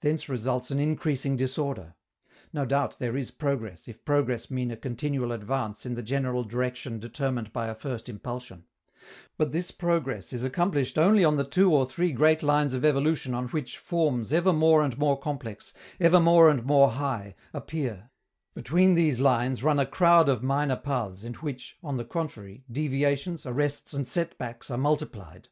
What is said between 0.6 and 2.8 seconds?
an increasing disorder. No